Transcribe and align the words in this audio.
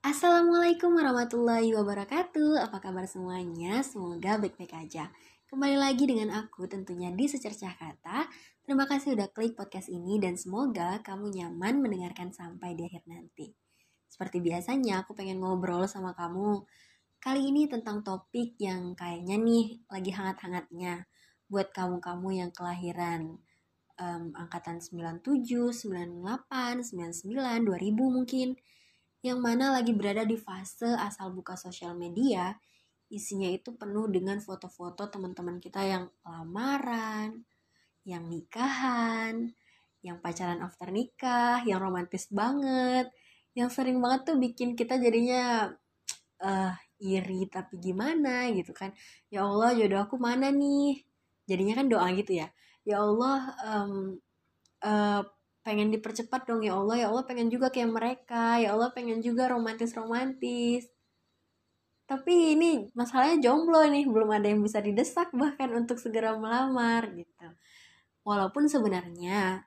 Assalamualaikum 0.00 0.96
warahmatullahi 0.96 1.76
wabarakatuh. 1.76 2.56
Apa 2.56 2.80
kabar 2.80 3.04
semuanya? 3.04 3.84
Semoga 3.84 4.40
baik-baik 4.40 4.72
aja. 4.72 5.12
Kembali 5.44 5.76
lagi 5.76 6.08
dengan 6.08 6.32
aku 6.40 6.64
tentunya 6.64 7.12
di 7.12 7.28
Secercah 7.28 7.76
Kata. 7.76 8.24
Terima 8.64 8.88
kasih 8.88 9.12
udah 9.12 9.28
klik 9.28 9.60
podcast 9.60 9.92
ini 9.92 10.16
dan 10.16 10.40
semoga 10.40 11.04
kamu 11.04 11.36
nyaman 11.36 11.84
mendengarkan 11.84 12.32
sampai 12.32 12.72
di 12.72 12.88
akhir 12.88 13.04
nanti. 13.12 13.52
Seperti 14.08 14.40
biasanya 14.40 15.04
aku 15.04 15.12
pengen 15.12 15.44
ngobrol 15.44 15.84
sama 15.84 16.16
kamu. 16.16 16.64
Kali 17.20 17.52
ini 17.52 17.68
tentang 17.68 18.00
topik 18.00 18.56
yang 18.56 18.96
kayaknya 18.96 19.36
nih 19.36 19.84
lagi 19.84 20.16
hangat-hangatnya 20.16 21.04
buat 21.52 21.76
kamu-kamu 21.76 22.40
yang 22.40 22.50
kelahiran 22.56 23.36
um, 24.00 24.32
angkatan 24.32 24.80
97, 24.80 25.44
98, 25.44 26.88
99, 26.88 27.68
2000 27.68 27.68
mungkin 28.00 28.56
yang 29.20 29.38
mana 29.44 29.76
lagi 29.76 29.92
berada 29.92 30.24
di 30.24 30.40
fase 30.40 30.88
asal 30.96 31.32
buka 31.36 31.56
sosial 31.56 31.92
media, 31.92 32.56
isinya 33.12 33.50
itu 33.50 33.76
penuh 33.76 34.08
dengan 34.08 34.40
foto-foto 34.40 35.10
teman-teman 35.12 35.60
kita 35.60 35.84
yang 35.84 36.04
lamaran, 36.24 37.44
yang 38.08 38.24
nikahan, 38.30 39.52
yang 40.00 40.22
pacaran 40.24 40.64
after 40.64 40.88
nikah, 40.88 41.60
yang 41.68 41.82
romantis 41.82 42.32
banget, 42.32 43.12
yang 43.52 43.68
sering 43.68 44.00
banget 44.00 44.32
tuh 44.32 44.36
bikin 44.40 44.72
kita 44.72 44.96
jadinya 44.96 45.68
uh, 46.40 46.72
iri 47.00 47.44
tapi 47.52 47.76
gimana 47.76 48.48
gitu 48.56 48.72
kan. 48.72 48.96
Ya 49.28 49.44
Allah 49.44 49.76
jodoh 49.76 50.00
aku 50.00 50.16
mana 50.16 50.48
nih? 50.48 51.04
Jadinya 51.44 51.82
kan 51.82 51.86
doa 51.92 52.08
gitu 52.16 52.40
ya. 52.40 52.48
Ya 52.88 53.04
Allah 53.04 53.52
um, 53.68 54.16
uh, 54.80 55.22
pengen 55.60 55.92
dipercepat 55.92 56.48
dong 56.48 56.64
ya 56.64 56.76
Allah 56.76 56.96
ya 56.96 57.06
Allah 57.12 57.24
pengen 57.28 57.52
juga 57.52 57.68
kayak 57.68 57.90
mereka 57.92 58.58
ya 58.62 58.72
Allah 58.72 58.90
pengen 58.96 59.20
juga 59.20 59.48
romantis 59.48 59.92
romantis 59.92 60.88
tapi 62.10 62.58
ini 62.58 62.90
masalahnya 62.98 63.38
jomblo 63.38 63.86
nih 63.86 64.02
belum 64.02 64.34
ada 64.34 64.50
yang 64.50 64.66
bisa 64.66 64.82
didesak 64.82 65.30
bahkan 65.30 65.70
untuk 65.70 65.94
segera 66.02 66.34
melamar 66.34 67.06
gitu. 67.14 67.46
Walaupun 68.26 68.66
sebenarnya 68.66 69.62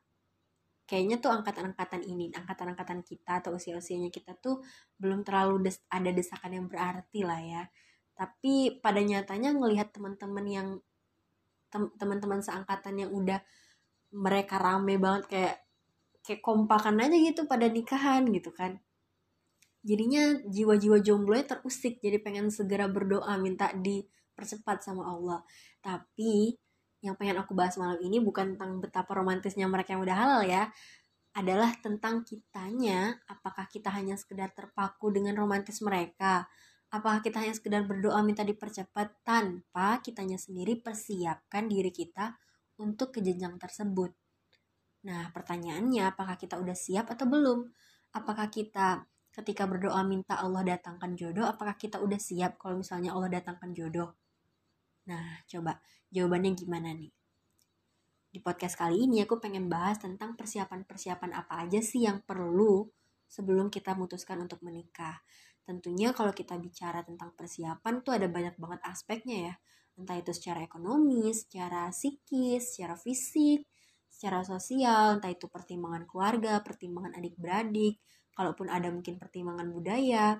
kayaknya 0.84 1.24
tuh 1.24 1.32
angkatan-angkatan 1.32 2.04
ini 2.04 2.36
angkatan-angkatan 2.36 3.00
kita 3.08 3.40
atau 3.40 3.56
usia-usianya 3.56 4.12
kita 4.12 4.36
tuh 4.44 4.60
belum 5.00 5.24
terlalu 5.24 5.72
des 5.72 5.80
ada 5.88 6.12
desakan 6.12 6.52
yang 6.52 6.66
berarti 6.68 7.24
lah 7.24 7.40
ya. 7.40 7.64
Tapi 8.12 8.84
pada 8.84 9.00
nyatanya 9.00 9.56
ngelihat 9.56 9.96
teman-teman 9.96 10.44
yang 10.44 10.68
teman-teman 11.72 12.44
seangkatan 12.44 13.08
yang 13.08 13.12
udah 13.16 13.40
mereka 14.12 14.60
rame 14.60 15.00
banget 15.00 15.24
kayak 15.32 15.63
kayak 16.24 16.40
kompakan 16.40 17.04
aja 17.04 17.14
gitu 17.20 17.46
pada 17.46 17.68
nikahan 17.68 18.24
gitu 18.32 18.50
kan. 18.56 18.80
Jadinya 19.84 20.40
jiwa-jiwa 20.48 21.04
jomblo 21.04 21.36
terusik 21.44 22.00
jadi 22.00 22.24
pengen 22.24 22.48
segera 22.48 22.88
berdoa 22.88 23.36
minta 23.36 23.76
dipercepat 23.76 24.80
sama 24.80 25.12
Allah. 25.12 25.44
Tapi 25.84 26.56
yang 27.04 27.20
pengen 27.20 27.36
aku 27.44 27.52
bahas 27.52 27.76
malam 27.76 28.00
ini 28.00 28.24
bukan 28.24 28.56
tentang 28.56 28.80
betapa 28.80 29.12
romantisnya 29.12 29.68
mereka 29.68 30.00
yang 30.00 30.08
udah 30.08 30.16
halal 30.16 30.42
ya 30.48 30.72
adalah 31.36 31.76
tentang 31.84 32.24
kitanya. 32.24 33.20
Apakah 33.28 33.68
kita 33.68 33.92
hanya 33.92 34.16
sekedar 34.16 34.56
terpaku 34.56 35.12
dengan 35.12 35.36
romantis 35.36 35.84
mereka? 35.84 36.48
Apakah 36.88 37.20
kita 37.20 37.44
hanya 37.44 37.52
sekedar 37.52 37.84
berdoa 37.84 38.24
minta 38.24 38.48
dipercepat 38.48 39.28
tanpa 39.28 40.00
kitanya 40.00 40.40
sendiri 40.40 40.80
persiapkan 40.80 41.68
diri 41.68 41.92
kita 41.92 42.40
untuk 42.80 43.12
ke 43.12 43.20
jenjang 43.20 43.60
tersebut 43.60 44.23
Nah, 45.04 45.32
pertanyaannya 45.36 46.16
apakah 46.16 46.40
kita 46.40 46.56
udah 46.56 46.76
siap 46.76 47.12
atau 47.12 47.28
belum? 47.28 47.68
Apakah 48.16 48.48
kita 48.48 49.04
ketika 49.34 49.66
berdoa 49.68 50.00
minta 50.06 50.40
Allah 50.40 50.64
datangkan 50.64 51.18
jodoh, 51.18 51.44
apakah 51.44 51.76
kita 51.76 52.00
udah 52.00 52.22
siap 52.22 52.56
kalau 52.62 52.80
misalnya 52.80 53.12
Allah 53.12 53.34
datangkan 53.34 53.74
jodoh? 53.76 54.16
Nah, 55.10 55.44
coba 55.50 55.84
jawabannya 56.14 56.56
gimana 56.56 56.96
nih? 56.96 57.12
Di 58.34 58.40
podcast 58.42 58.80
kali 58.80 59.06
ini 59.06 59.22
aku 59.22 59.38
pengen 59.38 59.70
bahas 59.70 60.00
tentang 60.02 60.34
persiapan-persiapan 60.34 61.38
apa 61.38 61.68
aja 61.68 61.78
sih 61.84 62.08
yang 62.08 62.24
perlu 62.26 62.88
sebelum 63.28 63.70
kita 63.70 63.94
memutuskan 63.94 64.42
untuk 64.42 64.64
menikah. 64.66 65.22
Tentunya 65.62 66.16
kalau 66.18 66.34
kita 66.34 66.58
bicara 66.58 67.06
tentang 67.06 67.36
persiapan 67.38 68.02
tuh 68.02 68.18
ada 68.18 68.26
banyak 68.32 68.56
banget 68.58 68.82
aspeknya 68.90 69.38
ya. 69.52 69.56
Entah 69.94 70.18
itu 70.18 70.34
secara 70.34 70.66
ekonomi, 70.66 71.30
secara 71.30 71.94
psikis, 71.94 72.74
secara 72.74 72.98
fisik, 72.98 73.70
secara 74.14 74.46
sosial, 74.46 75.18
entah 75.18 75.34
itu 75.34 75.50
pertimbangan 75.50 76.06
keluarga, 76.06 76.62
pertimbangan 76.62 77.18
adik-beradik, 77.18 77.98
kalaupun 78.38 78.70
ada 78.70 78.94
mungkin 78.94 79.18
pertimbangan 79.18 79.74
budaya. 79.74 80.38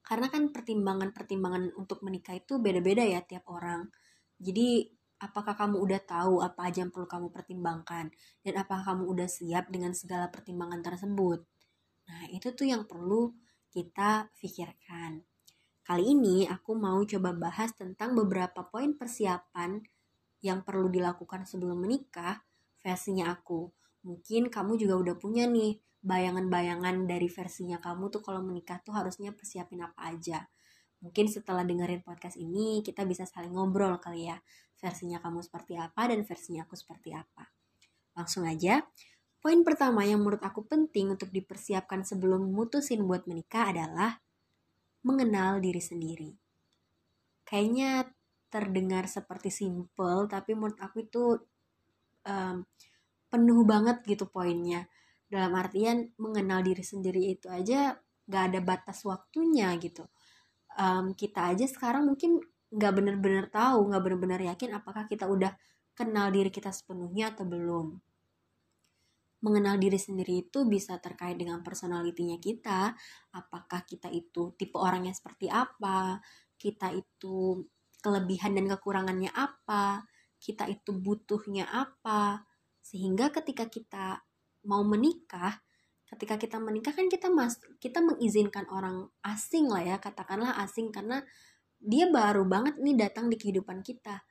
Karena 0.00 0.32
kan 0.32 0.48
pertimbangan-pertimbangan 0.48 1.76
untuk 1.76 2.00
menikah 2.00 2.32
itu 2.40 2.56
beda-beda 2.56 3.04
ya 3.04 3.20
tiap 3.20 3.44
orang. 3.52 3.92
Jadi 4.40 4.88
apakah 5.20 5.52
kamu 5.52 5.76
udah 5.76 6.00
tahu 6.00 6.40
apa 6.40 6.72
aja 6.72 6.86
yang 6.86 6.94
perlu 6.94 7.04
kamu 7.04 7.28
pertimbangkan 7.28 8.08
dan 8.40 8.54
apakah 8.56 8.96
kamu 8.96 9.04
udah 9.04 9.28
siap 9.28 9.68
dengan 9.68 9.92
segala 9.92 10.32
pertimbangan 10.32 10.80
tersebut. 10.80 11.44
Nah, 12.08 12.24
itu 12.32 12.48
tuh 12.56 12.64
yang 12.64 12.88
perlu 12.88 13.36
kita 13.68 14.32
pikirkan. 14.40 15.20
Kali 15.84 16.04
ini 16.16 16.48
aku 16.48 16.72
mau 16.72 17.04
coba 17.04 17.36
bahas 17.36 17.76
tentang 17.76 18.16
beberapa 18.16 18.64
poin 18.64 18.96
persiapan 18.96 19.80
yang 20.44 20.62
perlu 20.62 20.86
dilakukan 20.90 21.44
sebelum 21.44 21.82
menikah 21.82 22.42
versinya 22.82 23.34
aku. 23.34 23.70
Mungkin 24.06 24.48
kamu 24.48 24.78
juga 24.78 24.94
udah 24.96 25.14
punya 25.18 25.44
nih 25.50 25.78
bayangan-bayangan 25.98 27.10
dari 27.10 27.26
versinya 27.26 27.82
kamu 27.82 28.08
tuh 28.14 28.22
kalau 28.22 28.38
menikah 28.40 28.78
tuh 28.80 28.94
harusnya 28.94 29.34
persiapin 29.34 29.82
apa 29.82 30.14
aja. 30.14 30.46
Mungkin 30.98 31.30
setelah 31.30 31.62
dengerin 31.62 32.02
podcast 32.02 32.38
ini 32.38 32.82
kita 32.82 33.06
bisa 33.06 33.26
saling 33.26 33.54
ngobrol 33.54 33.98
kali 33.98 34.30
ya. 34.30 34.38
Versinya 34.78 35.18
kamu 35.18 35.42
seperti 35.42 35.74
apa 35.74 36.06
dan 36.06 36.22
versinya 36.22 36.62
aku 36.66 36.78
seperti 36.78 37.14
apa. 37.14 37.50
Langsung 38.14 38.46
aja. 38.46 38.82
Poin 39.38 39.62
pertama 39.62 40.02
yang 40.02 40.18
menurut 40.18 40.42
aku 40.42 40.66
penting 40.66 41.14
untuk 41.14 41.30
dipersiapkan 41.30 42.02
sebelum 42.02 42.50
mutusin 42.50 43.06
buat 43.06 43.26
menikah 43.30 43.70
adalah 43.70 44.18
mengenal 45.06 45.62
diri 45.62 45.78
sendiri. 45.78 46.30
Kayaknya 47.46 48.10
terdengar 48.48 49.04
seperti 49.08 49.52
simple 49.52 50.28
tapi 50.28 50.56
menurut 50.56 50.80
aku 50.80 51.04
itu 51.04 51.36
um, 52.24 52.64
penuh 53.28 53.60
banget 53.68 54.00
gitu 54.08 54.28
poinnya. 54.28 54.88
Dalam 55.28 55.52
artian 55.56 56.08
mengenal 56.16 56.64
diri 56.64 56.80
sendiri 56.80 57.36
itu 57.36 57.52
aja 57.52 57.96
gak 58.28 58.42
ada 58.52 58.60
batas 58.64 59.04
waktunya 59.04 59.72
gitu. 59.76 60.08
Um, 60.78 61.12
kita 61.12 61.52
aja 61.52 61.64
sekarang 61.68 62.06
mungkin 62.08 62.40
nggak 62.68 62.92
bener-bener 63.00 63.48
tahu 63.48 63.88
nggak 63.88 64.02
bener-bener 64.04 64.40
yakin 64.52 64.76
apakah 64.76 65.08
kita 65.08 65.24
udah 65.24 65.56
kenal 65.96 66.28
diri 66.30 66.52
kita 66.52 66.70
sepenuhnya 66.70 67.34
atau 67.34 67.42
belum. 67.48 67.98
Mengenal 69.42 69.78
diri 69.78 69.98
sendiri 69.98 70.46
itu 70.46 70.66
bisa 70.66 70.98
terkait 70.98 71.38
dengan 71.38 71.62
personalitinya 71.62 72.38
kita. 72.38 72.94
Apakah 73.34 73.86
kita 73.86 74.10
itu 74.10 74.54
tipe 74.54 74.78
orangnya 74.78 75.14
seperti 75.14 75.50
apa? 75.50 76.18
Kita 76.58 76.90
itu 76.94 77.62
kelebihan 77.98 78.54
dan 78.54 78.66
kekurangannya 78.70 79.30
apa, 79.34 80.06
kita 80.38 80.70
itu 80.70 80.94
butuhnya 80.94 81.66
apa. 81.66 82.46
Sehingga 82.82 83.28
ketika 83.34 83.66
kita 83.66 84.22
mau 84.66 84.82
menikah, 84.86 85.60
ketika 86.08 86.40
kita 86.40 86.56
menikah 86.56 86.96
kan 86.96 87.06
kita 87.12 87.28
mas 87.28 87.60
kita 87.82 88.00
mengizinkan 88.00 88.64
orang 88.70 89.10
asing 89.26 89.68
lah 89.68 89.84
ya, 89.84 89.96
katakanlah 90.00 90.56
asing 90.62 90.88
karena 90.88 91.20
dia 91.78 92.10
baru 92.10 92.42
banget 92.48 92.80
nih 92.80 92.96
datang 92.98 93.30
di 93.30 93.36
kehidupan 93.38 93.84
kita. 93.84 94.24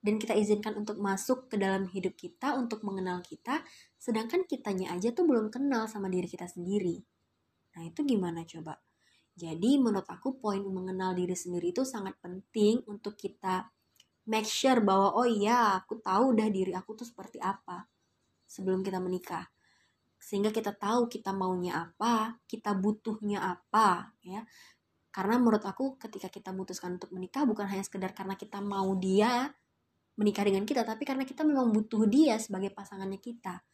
Dan 0.00 0.16
kita 0.16 0.32
izinkan 0.32 0.80
untuk 0.80 0.96
masuk 0.96 1.52
ke 1.52 1.60
dalam 1.60 1.84
hidup 1.84 2.16
kita, 2.16 2.56
untuk 2.56 2.80
mengenal 2.88 3.20
kita, 3.20 3.60
sedangkan 4.00 4.48
kitanya 4.48 4.96
aja 4.96 5.12
tuh 5.12 5.28
belum 5.28 5.52
kenal 5.52 5.92
sama 5.92 6.08
diri 6.08 6.24
kita 6.24 6.48
sendiri. 6.48 7.04
Nah 7.76 7.84
itu 7.84 8.00
gimana 8.08 8.48
coba? 8.48 8.80
Jadi 9.34 9.80
menurut 9.80 10.06
aku 10.08 10.36
poin 10.36 10.60
mengenal 10.60 11.16
diri 11.16 11.32
sendiri 11.32 11.72
itu 11.72 11.86
sangat 11.86 12.18
penting 12.20 12.82
untuk 12.90 13.16
kita 13.16 13.70
make 14.28 14.46
sure 14.46 14.78
bahwa 14.84 15.16
oh 15.16 15.26
iya 15.26 15.80
aku 15.80 15.98
tahu 15.98 16.36
udah 16.36 16.48
diri 16.52 16.76
aku 16.76 16.94
tuh 16.94 17.06
seperti 17.08 17.40
apa 17.40 17.88
sebelum 18.44 18.82
kita 18.82 18.98
menikah. 18.98 19.48
Sehingga 20.20 20.52
kita 20.52 20.76
tahu 20.76 21.08
kita 21.08 21.32
maunya 21.32 21.88
apa, 21.88 22.36
kita 22.44 22.76
butuhnya 22.76 23.40
apa 23.40 24.12
ya. 24.20 24.44
Karena 25.10 25.40
menurut 25.40 25.64
aku 25.64 25.98
ketika 25.98 26.30
kita 26.30 26.54
memutuskan 26.54 27.00
untuk 27.00 27.10
menikah 27.10 27.42
bukan 27.42 27.66
hanya 27.66 27.82
sekedar 27.82 28.14
karena 28.14 28.38
kita 28.38 28.62
mau 28.62 28.94
dia 28.94 29.50
menikah 30.20 30.44
dengan 30.44 30.68
kita, 30.68 30.84
tapi 30.84 31.08
karena 31.08 31.24
kita 31.24 31.42
memang 31.42 31.72
butuh 31.72 32.04
dia 32.04 32.36
sebagai 32.36 32.70
pasangannya 32.70 33.16
kita. 33.16 33.64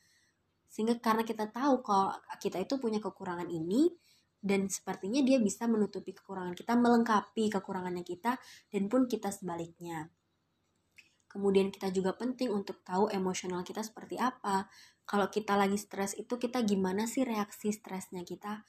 Sehingga 0.70 0.96
karena 1.02 1.26
kita 1.26 1.50
tahu 1.50 1.82
kalau 1.82 2.14
kita 2.38 2.62
itu 2.62 2.78
punya 2.78 3.02
kekurangan 3.02 3.50
ini, 3.50 3.90
dan 4.42 4.68
sepertinya 4.70 5.20
dia 5.22 5.40
bisa 5.40 5.68
menutupi 5.70 6.16
kekurangan 6.16 6.54
kita, 6.54 6.76
melengkapi 6.78 7.52
kekurangannya 7.52 8.04
kita, 8.04 8.40
dan 8.72 8.82
pun 8.86 9.06
kita 9.10 9.32
sebaliknya. 9.32 10.08
Kemudian 11.26 11.68
kita 11.68 11.92
juga 11.92 12.16
penting 12.16 12.48
untuk 12.48 12.80
tahu 12.80 13.12
emosional 13.12 13.60
kita 13.60 13.84
seperti 13.84 14.16
apa. 14.16 14.70
Kalau 15.04 15.28
kita 15.28 15.54
lagi 15.54 15.76
stres 15.76 16.16
itu 16.16 16.40
kita 16.40 16.64
gimana 16.64 17.04
sih 17.04 17.22
reaksi 17.22 17.70
stresnya 17.70 18.24
kita? 18.24 18.64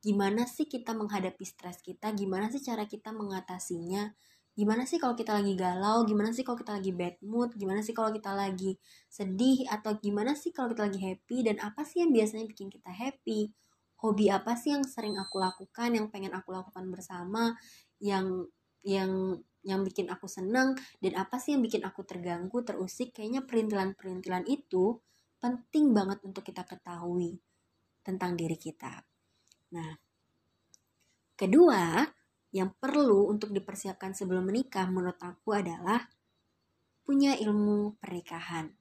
gimana 0.00 0.48
sih 0.48 0.64
kita 0.64 0.96
menghadapi 0.96 1.44
stres 1.44 1.84
kita, 1.84 2.16
gimana 2.16 2.48
sih 2.48 2.64
cara 2.64 2.88
kita 2.88 3.12
mengatasinya, 3.12 4.08
gimana 4.56 4.88
sih 4.88 4.96
kalau 4.96 5.12
kita 5.12 5.36
lagi 5.36 5.52
galau, 5.52 6.08
gimana 6.08 6.32
sih 6.32 6.40
kalau 6.40 6.56
kita 6.56 6.80
lagi 6.80 6.92
bad 6.96 7.16
mood, 7.20 7.52
gimana 7.52 7.84
sih 7.84 7.92
kalau 7.92 8.08
kita 8.08 8.32
lagi 8.32 8.80
sedih, 9.12 9.68
atau 9.68 10.00
gimana 10.00 10.32
sih 10.32 10.56
kalau 10.56 10.72
kita 10.72 10.88
lagi 10.88 11.00
happy, 11.04 11.44
dan 11.44 11.60
apa 11.60 11.84
sih 11.84 12.00
yang 12.00 12.16
biasanya 12.16 12.48
bikin 12.48 12.72
kita 12.72 12.88
happy, 12.88 13.52
hobi 14.00 14.32
apa 14.32 14.56
sih 14.56 14.72
yang 14.72 14.84
sering 14.84 15.16
aku 15.20 15.36
lakukan, 15.36 15.92
yang 15.92 16.08
pengen 16.08 16.32
aku 16.32 16.50
lakukan 16.56 16.88
bersama, 16.88 17.52
yang 18.00 18.48
yang 18.80 19.36
yang 19.60 19.84
bikin 19.84 20.08
aku 20.08 20.24
seneng, 20.24 20.72
dan 21.04 21.12
apa 21.20 21.36
sih 21.36 21.52
yang 21.52 21.60
bikin 21.60 21.84
aku 21.84 22.00
terganggu, 22.08 22.64
terusik, 22.64 23.12
kayaknya 23.12 23.44
perintilan-perintilan 23.44 24.48
itu 24.48 24.96
penting 25.36 25.92
banget 25.92 26.24
untuk 26.24 26.40
kita 26.40 26.64
ketahui 26.64 27.36
tentang 28.00 28.40
diri 28.40 28.56
kita. 28.56 29.04
Nah, 29.76 29.92
kedua, 31.36 32.08
yang 32.56 32.72
perlu 32.72 33.28
untuk 33.28 33.52
dipersiapkan 33.52 34.16
sebelum 34.16 34.48
menikah 34.48 34.88
menurut 34.88 35.20
aku 35.20 35.52
adalah 35.54 36.08
punya 37.04 37.36
ilmu 37.36 38.00
pernikahan. 38.00 38.72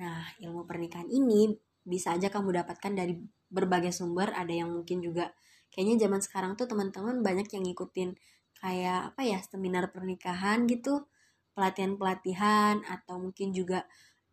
Nah, 0.00 0.22
ilmu 0.38 0.64
pernikahan 0.64 1.10
ini 1.10 1.50
bisa 1.82 2.14
aja 2.14 2.30
kamu 2.30 2.62
dapatkan 2.62 2.92
dari 2.94 3.14
berbagai 3.50 3.90
sumber, 3.92 4.30
ada 4.32 4.50
yang 4.54 4.70
mungkin 4.70 5.02
juga 5.02 5.34
kayaknya 5.74 6.06
zaman 6.06 6.20
sekarang 6.22 6.52
tuh 6.54 6.66
teman-teman 6.70 7.22
banyak 7.22 7.50
yang 7.50 7.62
ngikutin 7.66 8.10
kayak 8.58 9.14
apa 9.14 9.20
ya, 9.26 9.38
seminar 9.42 9.90
pernikahan 9.90 10.64
gitu, 10.70 11.06
pelatihan-pelatihan 11.54 12.86
atau 12.86 13.18
mungkin 13.18 13.50
juga 13.50 13.86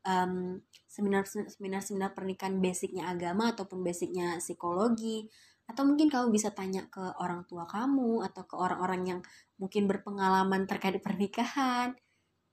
um, 0.05 0.61
seminar 0.87 1.25
seminar 1.27 1.81
seminar 1.83 2.11
pernikahan 2.15 2.57
basicnya 2.61 3.09
agama 3.09 3.53
ataupun 3.53 3.81
basicnya 3.81 4.37
psikologi. 4.39 5.27
Atau 5.67 5.83
mungkin 5.83 6.07
kamu 6.07 6.31
bisa 6.31 6.55
tanya 6.55 6.87
ke 6.87 7.03
orang 7.19 7.43
tua 7.43 7.67
kamu 7.67 8.23
atau 8.23 8.47
ke 8.47 8.55
orang-orang 8.55 9.01
yang 9.03 9.19
mungkin 9.59 9.83
berpengalaman 9.83 10.63
terkait 10.63 10.95
pernikahan. 11.03 11.91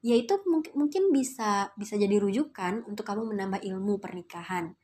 Ya 0.05 0.19
itu 0.19 0.35
mungkin 0.51 0.73
mungkin 0.75 1.03
bisa 1.15 1.71
bisa 1.79 1.95
jadi 1.95 2.19
rujukan 2.19 2.85
untuk 2.91 3.07
kamu 3.07 3.31
menambah 3.33 3.63
ilmu 3.65 4.03
pernikahan 4.03 4.75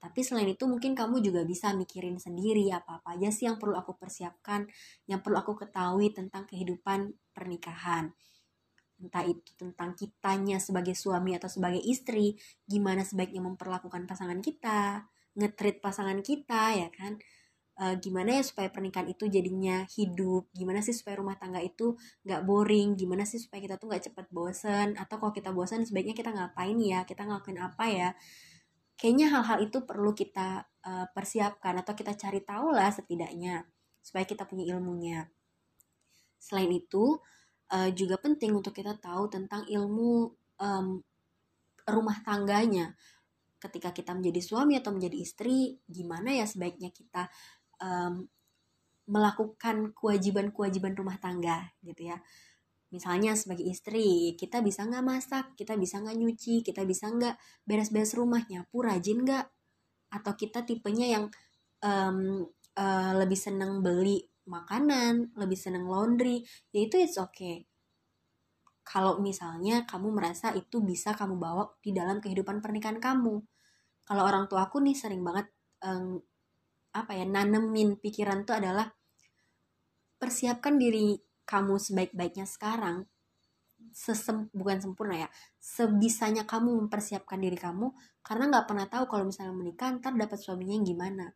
tapi 0.00 0.24
selain 0.24 0.48
itu 0.48 0.64
mungkin 0.64 0.96
kamu 0.96 1.20
juga 1.20 1.44
bisa 1.44 1.76
mikirin 1.76 2.16
sendiri 2.16 2.72
apa-apa 2.72 3.20
aja 3.20 3.28
sih 3.28 3.44
yang 3.44 3.60
perlu 3.60 3.76
aku 3.76 4.00
persiapkan 4.00 4.64
yang 5.04 5.20
perlu 5.20 5.36
aku 5.36 5.60
ketahui 5.60 6.08
tentang 6.16 6.48
kehidupan 6.48 7.12
pernikahan. 7.36 8.08
Entah 8.96 9.24
itu 9.28 9.52
tentang 9.60 9.92
kitanya 9.92 10.56
sebagai 10.56 10.96
suami 10.96 11.36
atau 11.36 11.52
sebagai 11.52 11.84
istri 11.84 12.32
gimana 12.64 13.04
sebaiknya 13.04 13.44
memperlakukan 13.44 14.08
pasangan 14.08 14.40
kita 14.40 15.04
ngetrit 15.36 15.84
pasangan 15.84 16.24
kita 16.24 16.80
ya 16.80 16.88
kan? 16.88 17.20
Uh, 17.80 17.96
gimana 17.96 18.36
ya 18.36 18.44
supaya 18.44 18.68
pernikahan 18.68 19.08
itu 19.08 19.24
jadinya 19.28 19.88
hidup? 19.88 20.52
Gimana 20.52 20.84
sih 20.84 20.92
supaya 20.92 21.16
rumah 21.20 21.36
tangga 21.40 21.60
itu 21.64 21.96
nggak 22.24 22.44
boring? 22.44 22.96
Gimana 22.96 23.24
sih 23.24 23.40
supaya 23.40 23.60
kita 23.64 23.76
tuh 23.80 23.88
nggak 23.88 24.04
cepet 24.12 24.26
bosen? 24.32 24.96
Atau 25.00 25.16
kalau 25.16 25.32
kita 25.32 25.52
bosan 25.52 25.84
sebaiknya 25.84 26.12
kita 26.12 26.32
ngapain 26.32 26.76
ya? 26.76 27.08
Kita 27.08 27.24
ngelakuin 27.24 27.56
apa 27.60 27.84
ya 27.88 28.08
kayaknya 29.00 29.32
hal-hal 29.32 29.64
itu 29.64 29.80
perlu 29.88 30.12
kita 30.12 30.68
uh, 30.84 31.08
persiapkan 31.16 31.80
atau 31.80 31.96
kita 31.96 32.12
cari 32.12 32.44
tahu 32.44 32.76
lah 32.76 32.92
setidaknya 32.92 33.64
supaya 34.04 34.28
kita 34.28 34.44
punya 34.44 34.76
ilmunya. 34.76 35.24
Selain 36.36 36.68
itu 36.68 37.16
uh, 37.72 37.90
juga 37.96 38.20
penting 38.20 38.52
untuk 38.52 38.76
kita 38.76 39.00
tahu 39.00 39.32
tentang 39.32 39.64
ilmu 39.64 40.28
um, 40.60 41.00
rumah 41.88 42.18
tangganya. 42.20 42.92
Ketika 43.56 43.96
kita 43.96 44.12
menjadi 44.12 44.40
suami 44.44 44.76
atau 44.76 44.92
menjadi 44.92 45.16
istri 45.16 45.80
gimana 45.88 46.36
ya 46.36 46.44
sebaiknya 46.44 46.92
kita 46.92 47.28
um, 47.80 48.28
melakukan 49.08 49.96
kewajiban-kewajiban 49.96 50.92
rumah 50.92 51.16
tangga 51.18 51.72
gitu 51.80 52.12
ya 52.12 52.20
misalnya 52.90 53.38
sebagai 53.38 53.66
istri 53.66 54.34
kita 54.34 54.62
bisa 54.62 54.82
nggak 54.86 55.04
masak 55.06 55.44
kita 55.54 55.78
bisa 55.78 56.02
nggak 56.02 56.16
nyuci 56.18 56.66
kita 56.66 56.82
bisa 56.86 57.10
nggak 57.10 57.38
beres-beres 57.62 58.14
rumah 58.18 58.42
nyapu 58.46 58.82
rajin 58.82 59.22
nggak? 59.22 59.46
Atau 60.10 60.32
kita 60.34 60.66
tipenya 60.66 61.06
yang 61.06 61.24
um, 61.86 62.46
uh, 62.76 63.12
lebih 63.14 63.38
seneng 63.38 63.80
beli 63.80 64.30
makanan 64.50 65.30
lebih 65.38 65.54
seneng 65.54 65.86
laundry 65.86 66.42
ya 66.74 66.80
itu 66.82 66.98
it's 66.98 67.16
okay. 67.16 67.64
Kalau 68.82 69.22
misalnya 69.22 69.86
kamu 69.86 70.10
merasa 70.10 70.50
itu 70.50 70.82
bisa 70.82 71.14
kamu 71.14 71.38
bawa 71.38 71.78
di 71.78 71.94
dalam 71.94 72.18
kehidupan 72.18 72.58
pernikahan 72.58 72.98
kamu. 72.98 73.38
Kalau 74.02 74.22
orang 74.26 74.50
tua 74.50 74.66
aku 74.66 74.82
nih 74.82 74.98
sering 74.98 75.22
banget 75.22 75.46
um, 75.86 76.18
apa 76.90 77.14
ya 77.14 77.22
nanemin 77.22 78.02
pikiran 78.02 78.42
tuh 78.42 78.58
adalah 78.58 78.90
persiapkan 80.18 80.74
diri 80.74 81.14
kamu 81.50 81.82
sebaik-baiknya 81.82 82.46
sekarang 82.46 83.10
sesem 83.90 84.46
bukan 84.54 84.78
sempurna 84.78 85.26
ya 85.26 85.28
sebisanya 85.58 86.44
kamu 86.44 86.86
mempersiapkan 86.86 87.40
diri 87.40 87.56
kamu 87.56 87.90
karena 88.20 88.52
nggak 88.52 88.66
pernah 88.68 88.86
tahu 88.86 89.04
kalau 89.08 89.24
misalnya 89.26 89.56
menikah 89.56 89.90
ntar 89.98 90.14
dapat 90.14 90.38
suaminya 90.38 90.76
yang 90.76 90.86
gimana. 90.86 91.26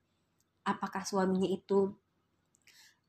Apakah 0.65 1.05
suaminya 1.05 1.49
itu 1.49 1.93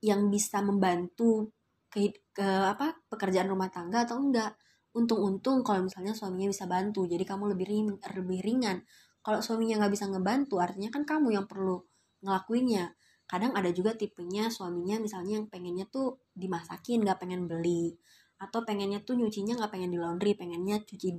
yang 0.03 0.27
bisa 0.27 0.59
membantu 0.59 1.51
ke, 1.87 2.11
ke 2.35 2.43
apa 2.43 2.99
pekerjaan 3.07 3.47
rumah 3.47 3.71
tangga 3.71 4.03
atau 4.03 4.19
enggak 4.19 4.55
untung-untung 4.95 5.63
kalau 5.63 5.87
misalnya 5.87 6.15
suaminya 6.15 6.51
bisa 6.51 6.65
bantu 6.67 7.03
jadi 7.03 7.23
kamu 7.27 7.55
lebih 7.55 7.67
ringan, 7.67 7.95
lebih 7.99 8.39
ringan. 8.43 8.77
Kalau 9.19 9.39
suaminya 9.43 9.83
nggak 9.83 9.93
bisa 9.93 10.05
ngebantu 10.07 10.55
artinya 10.63 10.89
kan 10.91 11.03
kamu 11.03 11.35
yang 11.35 11.45
perlu 11.47 11.83
ngelakuinnya 12.23 12.95
kadang 13.25 13.57
ada 13.57 13.69
juga 13.73 13.97
tipenya 13.97 14.53
suaminya 14.53 15.01
misalnya 15.01 15.41
yang 15.41 15.47
pengennya 15.49 15.89
tuh 15.89 16.21
dimasakin 16.37 17.01
nggak 17.01 17.19
pengen 17.21 17.49
beli. 17.49 17.97
Atau 18.37 18.61
pengennya 18.61 19.01
tuh 19.01 19.17
nyucinya 19.17 19.57
nggak 19.57 19.71
pengen 19.73 19.89
di 19.89 19.99
laundry 19.99 20.37
pengennya 20.37 20.81
cuci 20.85 21.09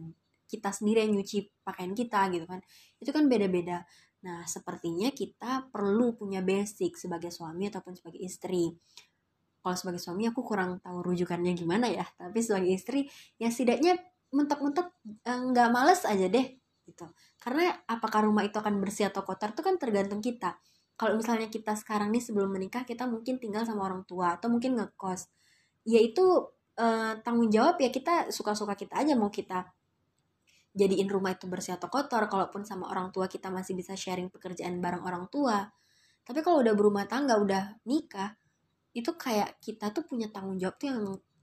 kita 0.46 0.70
sendiri 0.70 1.02
yang 1.02 1.18
nyuci 1.18 1.66
pakaian 1.66 1.92
kita 1.92 2.30
gitu 2.30 2.46
kan. 2.46 2.62
Itu 3.02 3.10
kan 3.10 3.26
beda-beda. 3.26 3.82
Nah 4.22 4.46
sepertinya 4.46 5.10
kita 5.10 5.66
perlu 5.74 6.14
punya 6.14 6.42
basic 6.46 6.94
sebagai 6.94 7.34
suami 7.34 7.66
ataupun 7.66 7.98
sebagai 7.98 8.22
istri. 8.22 8.70
Kalau 9.58 9.74
sebagai 9.74 9.98
suami 9.98 10.30
aku 10.30 10.46
kurang 10.46 10.78
tahu 10.78 11.02
rujukannya 11.10 11.58
gimana 11.58 11.90
ya 11.90 12.06
tapi 12.14 12.38
sebagai 12.38 12.70
istri 12.70 13.10
ya 13.34 13.50
setidaknya 13.50 13.98
mentok-mentok 14.30 14.94
eh, 15.26 15.40
nggak 15.50 15.68
males 15.74 16.06
aja 16.06 16.30
deh 16.30 16.46
gitu. 16.86 17.06
Karena 17.42 17.74
apakah 17.90 18.30
rumah 18.30 18.46
itu 18.46 18.54
akan 18.62 18.78
bersih 18.78 19.10
atau 19.10 19.26
kotor 19.26 19.50
itu 19.50 19.62
kan 19.66 19.74
tergantung 19.74 20.22
kita 20.22 20.54
kalau 20.96 21.20
misalnya 21.20 21.52
kita 21.52 21.76
sekarang 21.76 22.08
nih 22.08 22.24
sebelum 22.24 22.48
menikah 22.48 22.88
kita 22.88 23.04
mungkin 23.04 23.36
tinggal 23.36 23.68
sama 23.68 23.84
orang 23.84 24.02
tua 24.08 24.40
atau 24.40 24.48
mungkin 24.48 24.80
ngekos. 24.80 25.28
Ya 25.84 26.00
itu 26.00 26.24
eh, 26.80 27.12
tanggung 27.20 27.52
jawab 27.52 27.76
ya 27.80 27.92
kita 27.92 28.32
suka-suka 28.32 28.72
kita 28.74 29.04
aja 29.04 29.12
mau 29.12 29.28
kita 29.28 29.68
jadiin 30.76 31.08
rumah 31.08 31.32
itu 31.36 31.48
bersih 31.48 31.76
atau 31.76 31.88
kotor 31.88 32.28
kalaupun 32.28 32.64
sama 32.64 32.92
orang 32.92 33.08
tua 33.08 33.28
kita 33.28 33.48
masih 33.48 33.72
bisa 33.72 33.96
sharing 33.96 34.28
pekerjaan 34.32 34.80
bareng 34.80 35.04
orang 35.04 35.28
tua. 35.28 35.68
Tapi 36.24 36.40
kalau 36.40 36.64
udah 36.64 36.74
berumah 36.76 37.04
tangga 37.08 37.36
udah 37.40 37.80
nikah 37.88 38.36
itu 38.96 39.12
kayak 39.12 39.60
kita 39.60 39.92
tuh 39.92 40.08
punya 40.08 40.32
tanggung 40.32 40.56
jawab 40.56 40.80
tuh 40.80 40.88
yang 40.88 41.00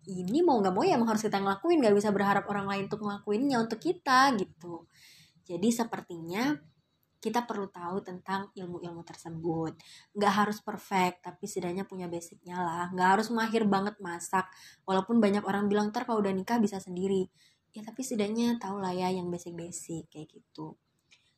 ini 0.09 0.41
mau 0.41 0.59
nggak 0.59 0.73
mau 0.73 0.83
ya 0.83 0.97
emang 0.97 1.15
harus 1.15 1.23
kita 1.23 1.39
ngelakuin 1.39 1.79
nggak 1.79 1.95
bisa 1.95 2.09
berharap 2.09 2.43
orang 2.49 2.65
lain 2.67 2.83
untuk 2.89 3.05
ngelakuinnya 3.05 3.57
untuk 3.61 3.79
kita 3.79 4.33
gitu. 4.35 4.89
Jadi 5.45 5.69
sepertinya 5.69 6.57
kita 7.23 7.47
perlu 7.47 7.71
tahu 7.71 8.03
tentang 8.03 8.51
ilmu-ilmu 8.51 8.99
tersebut. 9.07 9.79
Nggak 10.11 10.33
harus 10.43 10.59
perfect, 10.59 11.23
tapi 11.23 11.47
setidaknya 11.47 11.87
punya 11.87 12.11
basicnya 12.11 12.59
lah. 12.59 12.91
Nggak 12.91 13.09
harus 13.15 13.27
mahir 13.31 13.63
banget 13.63 13.95
masak. 14.03 14.51
Walaupun 14.83 15.23
banyak 15.23 15.47
orang 15.47 15.71
bilang, 15.71 15.95
ntar 15.95 16.03
kalau 16.03 16.19
udah 16.19 16.35
nikah 16.35 16.59
bisa 16.59 16.83
sendiri. 16.83 17.31
Ya 17.71 17.79
tapi 17.87 18.03
setidaknya 18.03 18.59
tahu 18.59 18.83
lah 18.83 18.91
ya 18.91 19.07
yang 19.07 19.31
basic-basic 19.31 20.11
kayak 20.11 20.35
gitu. 20.35 20.75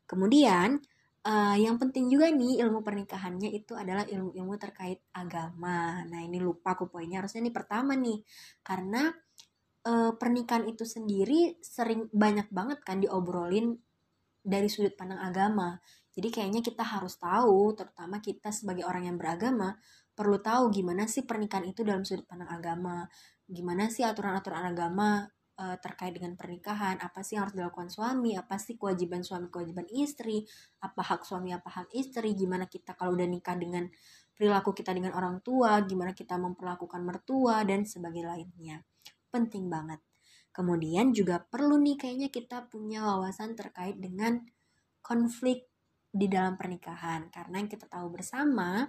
Kemudian, 0.10 0.82
uh, 1.22 1.58
yang 1.58 1.78
penting 1.78 2.10
juga 2.10 2.34
nih 2.34 2.66
ilmu 2.66 2.82
pernikahannya 2.82 3.54
itu 3.54 3.78
adalah 3.78 4.10
ilmu-ilmu 4.10 4.58
terkait 4.58 5.06
agama. 5.14 6.02
Nah 6.10 6.20
ini 6.26 6.42
lupa 6.42 6.74
aku 6.74 6.90
poinnya, 6.90 7.22
harusnya 7.22 7.46
ini 7.46 7.54
pertama 7.54 7.94
nih. 7.94 8.26
Karena 8.66 9.06
uh, 9.86 10.12
pernikahan 10.18 10.66
itu 10.66 10.82
sendiri 10.82 11.62
sering 11.62 12.10
banyak 12.10 12.50
banget 12.50 12.82
kan 12.82 12.98
diobrolin 12.98 13.85
dari 14.46 14.70
sudut 14.70 14.94
pandang 14.94 15.20
agama. 15.20 15.82
Jadi 16.14 16.30
kayaknya 16.32 16.62
kita 16.62 16.86
harus 16.86 17.18
tahu, 17.18 17.74
terutama 17.74 18.22
kita 18.22 18.54
sebagai 18.54 18.86
orang 18.86 19.10
yang 19.10 19.18
beragama, 19.18 19.76
perlu 20.16 20.40
tahu 20.40 20.72
gimana 20.72 21.10
sih 21.10 21.26
pernikahan 21.26 21.68
itu 21.68 21.82
dalam 21.84 22.06
sudut 22.06 22.24
pandang 22.24 22.48
agama. 22.54 23.10
Gimana 23.50 23.92
sih 23.92 24.06
aturan-aturan 24.06 24.64
agama 24.72 25.28
uh, 25.60 25.78
terkait 25.82 26.16
dengan 26.16 26.38
pernikahan, 26.40 27.02
apa 27.02 27.20
sih 27.26 27.36
yang 27.36 27.50
harus 27.50 27.58
dilakukan 27.58 27.90
suami, 27.92 28.38
apa 28.40 28.56
sih 28.56 28.80
kewajiban 28.80 29.26
suami, 29.26 29.52
kewajiban 29.52 29.90
istri, 29.92 30.46
apa 30.80 31.02
hak 31.04 31.28
suami, 31.28 31.52
apa 31.52 31.68
hak 31.68 31.92
istri, 31.98 32.32
gimana 32.38 32.70
kita 32.70 32.96
kalau 32.96 33.18
udah 33.18 33.28
nikah 33.28 33.60
dengan 33.60 33.90
perilaku 34.36 34.76
kita 34.76 34.92
dengan 34.92 35.16
orang 35.16 35.40
tua, 35.40 35.80
gimana 35.84 36.12
kita 36.12 36.36
memperlakukan 36.36 37.02
mertua, 37.04 37.64
dan 37.64 37.88
sebagainya. 37.88 38.84
Penting 39.32 39.68
banget. 39.72 40.00
Kemudian 40.56 41.12
juga 41.12 41.44
perlu 41.44 41.76
nih 41.76 42.00
kayaknya 42.00 42.30
kita 42.32 42.72
punya 42.72 43.04
wawasan 43.04 43.60
terkait 43.60 44.00
dengan 44.00 44.40
konflik 45.04 45.68
di 46.16 46.32
dalam 46.32 46.56
pernikahan. 46.56 47.28
Karena 47.28 47.60
yang 47.60 47.68
kita 47.68 47.92
tahu 47.92 48.16
bersama, 48.16 48.88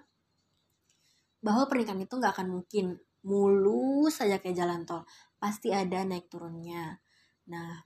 bahwa 1.43 1.65
pernikahan 1.71 2.03
itu 2.03 2.15
nggak 2.15 2.35
akan 2.39 2.49
mungkin. 2.51 2.87
Mulus 3.27 4.23
saja 4.23 4.39
kayak 4.39 4.55
jalan 4.55 4.87
tol 4.87 5.03
pasti 5.43 5.75
ada 5.75 6.07
naik 6.07 6.31
turunnya. 6.31 7.03
Nah 7.51 7.83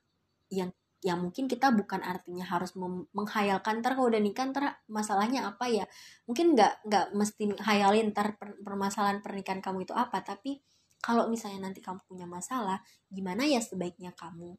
yang 0.53 0.69
yang 1.01 1.17
mungkin 1.17 1.49
kita 1.49 1.73
bukan 1.73 2.05
artinya 2.05 2.45
harus 2.45 2.77
menghayalkan 3.17 3.81
ntar 3.81 3.97
kalau 3.97 4.13
udah 4.13 4.21
nikah 4.21 4.53
ntar 4.53 4.85
masalahnya 4.85 5.49
apa 5.49 5.65
ya? 5.73 5.85
Mungkin 6.29 6.53
nggak 6.53 6.85
nggak 6.85 7.07
mesti 7.17 7.57
hayalin 7.65 8.13
ntar 8.13 8.37
per, 8.37 8.61
permasalahan 8.61 9.25
pernikahan 9.25 9.65
kamu 9.65 9.89
itu 9.89 9.97
apa? 9.97 10.21
Tapi 10.21 10.61
kalau 11.01 11.33
misalnya 11.33 11.73
nanti 11.73 11.81
kamu 11.81 12.05
punya 12.05 12.29
masalah 12.29 12.85
gimana 13.09 13.49
ya 13.49 13.59
sebaiknya 13.65 14.13
kamu? 14.13 14.53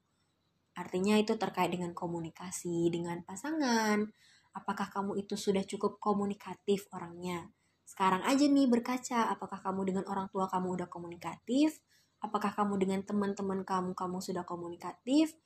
Artinya 0.74 1.16
itu 1.22 1.38
terkait 1.38 1.70
dengan 1.70 1.94
komunikasi 1.94 2.90
dengan 2.90 3.22
pasangan. 3.22 4.02
Apakah 4.52 4.90
kamu 4.90 5.22
itu 5.22 5.38
sudah 5.38 5.62
cukup 5.64 6.02
komunikatif 6.02 6.90
orangnya? 6.92 7.48
Sekarang 7.86 8.26
aja 8.26 8.44
nih 8.50 8.68
berkaca 8.68 9.30
apakah 9.30 9.62
kamu 9.62 9.94
dengan 9.94 10.06
orang 10.10 10.28
tua 10.34 10.50
kamu 10.50 10.82
udah 10.82 10.88
komunikatif? 10.90 11.78
Apakah 12.22 12.52
kamu 12.54 12.82
dengan 12.82 13.02
teman-teman 13.06 13.62
kamu 13.62 13.94
kamu 13.94 14.18
sudah 14.20 14.42
komunikatif? 14.42 15.38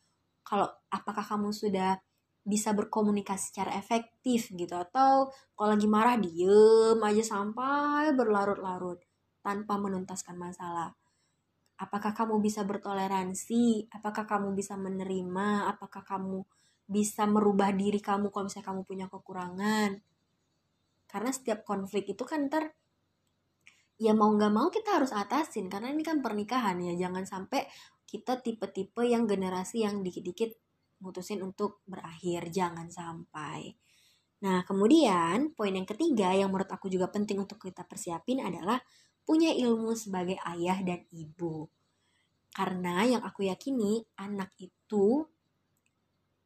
Kalau 0.47 0.69
apakah 0.93 1.25
kamu 1.25 1.51
sudah 1.51 1.99
bisa 2.45 2.71
berkomunikasi 2.71 3.51
secara 3.51 3.75
efektif 3.75 4.53
gitu? 4.53 4.73
Atau 4.77 5.33
kalau 5.57 5.69
lagi 5.73 5.89
marah 5.89 6.15
diem 6.21 7.01
aja 7.01 7.23
sampai 7.25 8.13
berlarut-larut 8.13 9.01
tanpa 9.45 9.77
menuntaskan 9.77 10.33
masalah. 10.33 10.97
Apakah 11.77 12.17
kamu 12.17 12.41
bisa 12.41 12.65
bertoleransi? 12.65 13.93
Apakah 13.93 14.25
kamu 14.25 14.57
bisa 14.57 14.73
menerima? 14.73 15.69
Apakah 15.69 16.01
kamu 16.01 16.41
bisa 16.89 17.29
merubah 17.29 17.69
diri 17.69 18.01
kamu 18.01 18.33
kalau 18.33 18.49
misalnya 18.49 18.67
kamu 18.73 18.81
punya 18.81 19.05
kekurangan? 19.05 20.01
Karena 21.05 21.29
setiap 21.29 21.61
konflik 21.61 22.09
itu 22.09 22.25
kan 22.25 22.49
ntar 22.49 22.73
ya 23.95 24.11
mau 24.11 24.27
nggak 24.35 24.51
mau 24.51 24.67
kita 24.67 24.99
harus 24.99 25.11
atasin 25.15 25.71
karena 25.71 25.91
ini 25.91 26.03
kan 26.03 26.19
pernikahan 26.19 26.75
ya 26.83 27.07
jangan 27.07 27.23
sampai 27.23 27.63
kita 28.03 28.43
tipe-tipe 28.43 29.03
yang 29.07 29.23
generasi 29.23 29.87
yang 29.87 30.03
dikit-dikit 30.03 30.51
mutusin 30.99 31.39
untuk 31.43 31.79
berakhir 31.87 32.51
jangan 32.51 32.91
sampai 32.91 33.71
nah 34.43 34.67
kemudian 34.67 35.55
poin 35.55 35.71
yang 35.71 35.87
ketiga 35.87 36.35
yang 36.35 36.51
menurut 36.51 36.67
aku 36.67 36.91
juga 36.91 37.07
penting 37.07 37.39
untuk 37.39 37.55
kita 37.55 37.87
persiapin 37.87 38.43
adalah 38.43 38.77
punya 39.25 39.51
ilmu 39.51 39.97
sebagai 39.97 40.37
ayah 40.55 40.79
dan 40.85 41.01
ibu. 41.11 41.67
Karena 42.55 43.03
yang 43.03 43.25
aku 43.25 43.49
yakini 43.49 44.05
anak 44.15 44.53
itu 44.61 45.25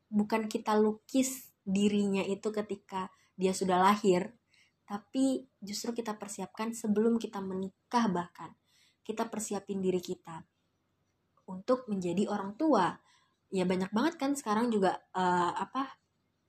bukan 0.09 0.49
kita 0.49 0.73
lukis 0.79 1.53
dirinya 1.61 2.25
itu 2.25 2.49
ketika 2.49 3.13
dia 3.37 3.53
sudah 3.53 3.77
lahir 3.77 4.33
tapi 4.89 5.45
justru 5.61 5.93
kita 5.93 6.17
persiapkan 6.17 6.73
sebelum 6.73 7.21
kita 7.21 7.37
menikah 7.37 8.09
bahkan. 8.09 8.49
Kita 9.05 9.29
persiapin 9.29 9.85
diri 9.85 10.01
kita 10.01 10.41
untuk 11.45 11.85
menjadi 11.85 12.25
orang 12.25 12.57
tua. 12.57 12.97
Ya 13.53 13.69
banyak 13.69 13.93
banget 13.93 14.17
kan 14.17 14.33
sekarang 14.33 14.73
juga 14.73 14.97
uh, 15.13 15.53
apa 15.53 15.93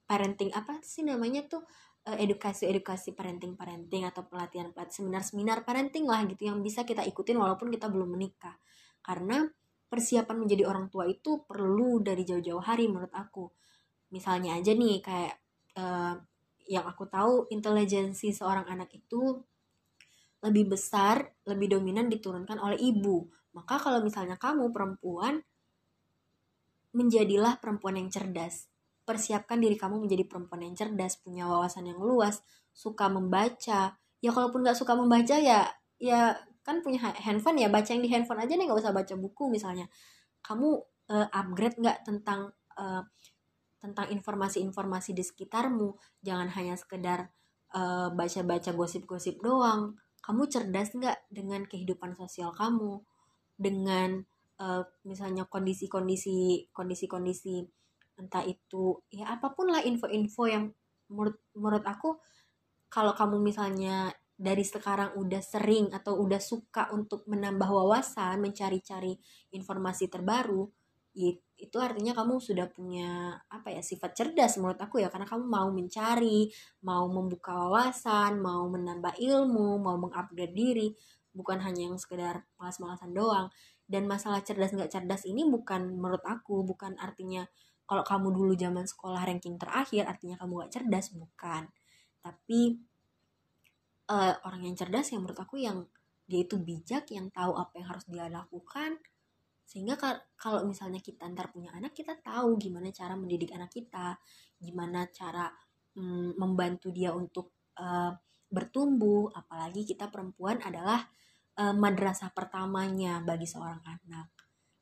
parenting 0.08 0.56
apa 0.56 0.80
sih 0.80 1.04
namanya 1.04 1.44
tuh 1.44 1.60
uh, 2.06 2.16
edukasi 2.16 2.70
edukasi 2.70 3.12
parenting 3.12 3.58
parenting 3.58 4.06
atau 4.06 4.24
pelatihan 4.24 4.70
pelatihan 4.70 4.94
seminar 4.94 5.22
seminar 5.26 5.58
parenting 5.66 6.06
lah 6.06 6.24
gitu 6.24 6.48
yang 6.48 6.62
bisa 6.64 6.86
kita 6.86 7.04
ikutin 7.04 7.36
walaupun 7.36 7.68
kita 7.68 7.90
belum 7.90 8.16
menikah 8.16 8.56
karena 9.04 9.48
persiapan 9.90 10.46
menjadi 10.46 10.70
orang 10.70 10.86
tua 10.86 11.08
itu 11.10 11.42
perlu 11.44 11.98
dari 12.00 12.22
jauh-jauh 12.22 12.62
hari 12.62 12.86
menurut 12.86 13.10
aku 13.10 13.50
misalnya 14.14 14.58
aja 14.58 14.70
nih 14.70 15.02
kayak 15.02 15.34
uh, 15.76 16.14
yang 16.70 16.86
aku 16.86 17.10
tahu 17.10 17.50
intelijensi 17.50 18.30
seorang 18.30 18.62
anak 18.70 18.94
itu 18.94 19.42
lebih 20.40 20.72
besar, 20.72 21.34
lebih 21.44 21.74
dominan 21.74 22.06
diturunkan 22.06 22.62
oleh 22.62 22.78
ibu. 22.78 23.26
Maka 23.58 23.82
kalau 23.82 24.00
misalnya 24.06 24.38
kamu 24.38 24.70
perempuan, 24.70 25.42
menjadilah 26.94 27.58
perempuan 27.58 27.98
yang 27.98 28.06
cerdas. 28.06 28.69
Persiapkan 29.04 29.58
diri 29.58 29.74
kamu 29.74 30.06
menjadi 30.06 30.24
perempuan 30.28 30.62
yang 30.64 30.76
cerdas, 30.76 31.18
punya 31.18 31.48
wawasan 31.48 31.88
yang 31.90 31.98
luas, 31.98 32.44
suka 32.70 33.10
membaca. 33.10 33.96
Ya 34.20 34.30
kalaupun 34.30 34.62
nggak 34.62 34.78
suka 34.78 34.94
membaca 34.94 35.36
ya, 35.40 35.66
ya 35.96 36.36
kan 36.60 36.84
punya 36.84 37.00
handphone 37.16 37.56
ya 37.56 37.72
baca 37.72 37.88
yang 37.88 38.04
di 38.04 38.10
handphone 38.12 38.44
aja 38.44 38.52
nih 38.54 38.68
nggak 38.68 38.80
usah 38.80 38.92
baca 38.94 39.14
buku 39.16 39.48
misalnya. 39.48 39.88
Kamu 40.44 40.68
uh, 41.10 41.28
upgrade 41.32 41.80
nggak 41.80 42.04
tentang 42.04 42.52
uh, 42.76 43.02
tentang 43.80 44.12
informasi-informasi 44.12 45.16
di 45.16 45.24
sekitarmu. 45.24 45.96
Jangan 46.20 46.52
hanya 46.52 46.76
sekedar 46.76 47.32
uh, 47.74 48.12
baca-baca 48.12 48.70
gosip-gosip 48.76 49.40
doang 49.40 49.96
kamu 50.20 50.46
cerdas 50.52 50.92
nggak 50.92 51.18
dengan 51.32 51.64
kehidupan 51.64 52.12
sosial 52.12 52.52
kamu 52.52 53.00
dengan 53.56 54.20
uh, 54.60 54.84
misalnya 55.08 55.48
kondisi-kondisi 55.48 56.68
kondisi-kondisi 56.72 57.64
entah 58.20 58.44
itu 58.44 59.00
ya 59.08 59.32
apa 59.32 59.56
pun 59.56 59.72
lah 59.72 59.80
info-info 59.80 60.42
yang 60.46 60.64
menurut 61.08 61.40
menurut 61.56 61.84
aku 61.88 62.20
kalau 62.92 63.16
kamu 63.16 63.40
misalnya 63.40 64.12
dari 64.40 64.64
sekarang 64.64 65.16
udah 65.20 65.42
sering 65.44 65.92
atau 65.92 66.16
udah 66.16 66.40
suka 66.40 66.88
untuk 66.96 67.28
menambah 67.28 67.68
wawasan, 67.68 68.40
mencari-cari 68.40 69.12
informasi 69.52 70.08
terbaru, 70.08 70.64
itu 71.60 71.76
artinya 71.76 72.16
kamu 72.16 72.40
sudah 72.40 72.70
punya 72.72 73.36
apa 73.52 73.68
ya 73.68 73.84
sifat 73.84 74.16
cerdas 74.16 74.56
menurut 74.56 74.80
aku 74.80 75.04
ya. 75.04 75.12
Karena 75.12 75.28
kamu 75.28 75.44
mau 75.44 75.68
mencari 75.68 76.48
mau 76.86 77.04
membuka 77.10 77.52
wawasan 77.52 78.40
mau 78.40 78.64
menambah 78.72 79.20
ilmu 79.20 79.76
mau 79.76 80.00
mengupgrade 80.00 80.56
diri. 80.56 80.88
Bukan 81.30 81.62
hanya 81.62 81.92
yang 81.92 81.98
sekedar 82.00 82.48
malas-malasan 82.56 83.12
doang. 83.12 83.52
Dan 83.84 84.08
masalah 84.08 84.40
cerdas 84.40 84.72
nggak 84.72 84.88
cerdas 84.88 85.26
ini 85.28 85.44
bukan 85.44 85.98
menurut 86.00 86.24
aku 86.24 86.62
bukan 86.64 86.96
artinya 86.96 87.44
kalau 87.90 88.06
kamu 88.06 88.30
dulu 88.30 88.52
zaman 88.54 88.86
sekolah 88.86 89.26
ranking 89.26 89.58
terakhir 89.58 90.06
artinya 90.06 90.38
kamu 90.38 90.62
gak 90.62 90.78
cerdas 90.78 91.10
bukan. 91.10 91.66
Tapi 92.22 92.78
uh, 94.06 94.34
orang 94.46 94.62
yang 94.70 94.78
cerdas 94.78 95.10
yang 95.10 95.26
menurut 95.26 95.42
aku 95.42 95.58
yang 95.58 95.90
dia 96.30 96.46
itu 96.46 96.54
bijak 96.62 97.10
yang 97.10 97.26
tahu 97.34 97.58
apa 97.58 97.82
yang 97.82 97.90
harus 97.90 98.06
dia 98.06 98.30
lakukan 98.30 98.94
sehingga 99.66 99.98
kalau 100.38 100.62
misalnya 100.66 101.02
kita 101.02 101.26
ntar 101.34 101.50
punya 101.50 101.74
anak 101.74 101.90
kita 101.90 102.14
tahu 102.22 102.54
gimana 102.58 102.94
cara 102.94 103.18
mendidik 103.18 103.50
anak 103.54 103.74
kita 103.74 104.18
gimana 104.62 105.10
cara 105.10 105.50
mm, 105.98 106.38
membantu 106.38 106.94
dia 106.94 107.10
untuk 107.10 107.70
uh, 107.74 108.14
bertumbuh. 108.50 109.34
Apalagi 109.34 109.82
kita 109.82 110.06
perempuan 110.10 110.62
adalah 110.62 111.02
uh, 111.58 111.74
madrasah 111.74 112.30
pertamanya 112.30 113.18
bagi 113.22 113.50
seorang 113.50 113.82
anak 113.82 114.39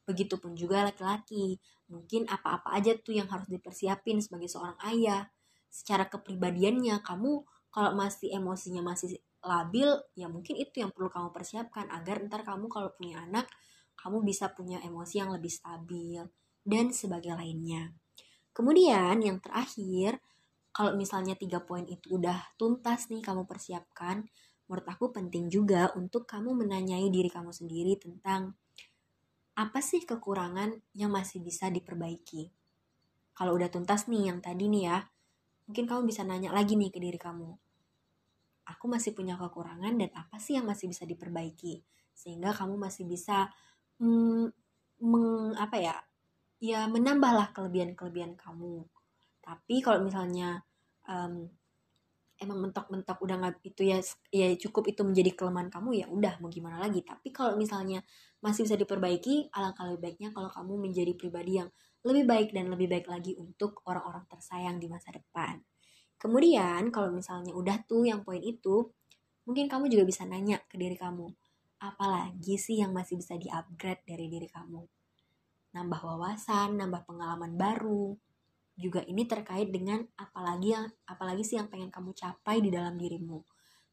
begitupun 0.08 0.56
juga 0.56 0.88
laki-laki 0.88 1.60
mungkin 1.92 2.24
apa-apa 2.24 2.72
aja 2.72 2.96
tuh 2.96 3.20
yang 3.20 3.28
harus 3.28 3.44
dipersiapin 3.52 4.24
sebagai 4.24 4.48
seorang 4.48 4.76
ayah 4.88 5.28
secara 5.68 6.08
kepribadiannya 6.08 7.04
kamu 7.04 7.44
kalau 7.68 7.92
masih 7.92 8.32
emosinya 8.32 8.80
masih 8.80 9.20
labil 9.44 9.86
ya 10.16 10.26
mungkin 10.32 10.56
itu 10.56 10.80
yang 10.80 10.90
perlu 10.90 11.12
kamu 11.12 11.28
persiapkan 11.30 11.92
agar 11.92 12.24
ntar 12.24 12.42
kamu 12.42 12.66
kalau 12.72 12.88
punya 12.96 13.20
anak 13.22 13.46
kamu 13.98 14.22
bisa 14.22 14.54
punya 14.54 14.78
emosi 14.86 15.18
yang 15.18 15.34
lebih 15.34 15.50
stabil, 15.50 16.22
dan 16.62 16.94
sebagai 16.94 17.34
lainnya. 17.34 17.90
Kemudian 18.54 19.18
yang 19.18 19.42
terakhir, 19.42 20.22
kalau 20.70 20.94
misalnya 20.94 21.34
tiga 21.34 21.58
poin 21.58 21.82
itu 21.90 22.14
udah 22.22 22.54
tuntas 22.54 23.10
nih 23.10 23.18
kamu 23.18 23.44
persiapkan, 23.50 24.22
menurut 24.70 24.86
aku 24.86 25.10
penting 25.10 25.50
juga 25.50 25.90
untuk 25.98 26.30
kamu 26.30 26.54
menanyai 26.54 27.10
diri 27.10 27.26
kamu 27.26 27.50
sendiri 27.50 27.98
tentang 27.98 28.54
apa 29.58 29.82
sih 29.82 30.06
kekurangan 30.06 30.70
yang 30.94 31.10
masih 31.10 31.42
bisa 31.42 31.66
diperbaiki. 31.66 32.54
Kalau 33.34 33.58
udah 33.58 33.66
tuntas 33.66 34.06
nih 34.06 34.30
yang 34.30 34.38
tadi 34.38 34.70
nih 34.70 34.82
ya, 34.86 34.98
mungkin 35.66 35.84
kamu 35.90 36.06
bisa 36.06 36.22
nanya 36.22 36.54
lagi 36.54 36.78
nih 36.78 36.94
ke 36.94 37.02
diri 37.02 37.18
kamu. 37.18 37.50
Aku 38.70 38.84
masih 38.86 39.18
punya 39.18 39.34
kekurangan 39.34 39.98
dan 39.98 40.10
apa 40.14 40.38
sih 40.38 40.54
yang 40.54 40.70
masih 40.70 40.86
bisa 40.86 41.02
diperbaiki? 41.02 41.82
Sehingga 42.14 42.54
kamu 42.54 42.78
masih 42.78 43.02
bisa 43.10 43.50
mm, 43.98 44.46
meng, 45.02 45.54
apa 45.58 45.76
ya 45.78 45.94
ya 46.58 46.90
menambahlah 46.90 47.54
kelebihan-kelebihan 47.54 48.34
kamu 48.34 48.82
tapi 49.38 49.78
kalau 49.78 50.02
misalnya 50.02 50.66
um, 51.06 51.46
emang 52.38 52.58
mentok-mentok 52.68 53.18
udah 53.22 53.36
nggak 53.38 53.62
itu 53.62 53.82
ya 53.86 53.98
ya 54.34 54.54
cukup 54.58 54.90
itu 54.90 55.02
menjadi 55.06 55.30
kelemahan 55.38 55.70
kamu 55.70 56.02
ya 56.02 56.06
udah 56.10 56.34
mau 56.42 56.50
gimana 56.50 56.82
lagi 56.82 57.06
tapi 57.06 57.30
kalau 57.30 57.54
misalnya 57.54 58.02
masih 58.38 58.66
bisa 58.66 58.78
diperbaiki 58.78 59.50
alangkah 59.50 59.88
lebih 59.90 60.10
baiknya 60.10 60.28
kalau 60.30 60.50
kamu 60.52 60.88
menjadi 60.88 61.12
pribadi 61.18 61.58
yang 61.58 61.68
lebih 62.06 62.24
baik 62.24 62.48
dan 62.54 62.70
lebih 62.70 62.86
baik 62.86 63.06
lagi 63.10 63.34
untuk 63.34 63.82
orang-orang 63.90 64.24
tersayang 64.30 64.78
di 64.78 64.86
masa 64.86 65.10
depan 65.10 65.58
kemudian 66.18 66.90
kalau 66.94 67.10
misalnya 67.10 67.50
udah 67.54 67.82
tuh 67.86 68.06
yang 68.06 68.22
poin 68.22 68.42
itu 68.42 68.90
mungkin 69.42 69.66
kamu 69.66 69.90
juga 69.90 70.04
bisa 70.06 70.22
nanya 70.26 70.62
ke 70.70 70.78
diri 70.78 70.94
kamu 70.94 71.30
apalagi 71.78 72.58
sih 72.58 72.82
yang 72.82 72.90
masih 72.90 73.18
bisa 73.18 73.38
di-upgrade 73.38 74.02
dari 74.02 74.26
diri 74.26 74.48
kamu? 74.50 74.82
Nambah 75.78 76.00
wawasan, 76.02 76.74
nambah 76.78 77.06
pengalaman 77.06 77.54
baru. 77.54 78.18
Juga 78.78 79.02
ini 79.06 79.26
terkait 79.26 79.70
dengan 79.70 80.02
apalagi 80.18 80.74
yang 80.74 80.86
apalagi 81.06 81.42
sih 81.42 81.58
yang 81.58 81.70
pengen 81.70 81.90
kamu 81.90 82.14
capai 82.14 82.62
di 82.62 82.70
dalam 82.70 82.98
dirimu. 82.98 83.42